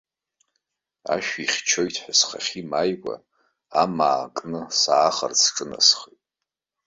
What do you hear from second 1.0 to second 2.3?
Ашә ихьчоит ҳәа